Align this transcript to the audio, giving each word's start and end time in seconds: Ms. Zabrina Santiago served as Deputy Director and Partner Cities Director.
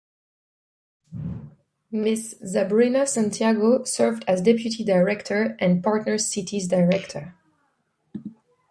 Ms. 1.91 2.39
Zabrina 2.43 3.07
Santiago 3.07 3.83
served 3.83 4.23
as 4.27 4.41
Deputy 4.41 4.83
Director 4.83 5.55
and 5.59 5.83
Partner 5.83 6.17
Cities 6.17 6.67
Director. 6.67 7.35